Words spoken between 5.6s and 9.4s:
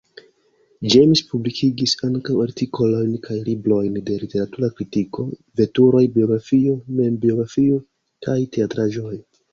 veturoj, biografio, membiografio kaj teatraĵojn.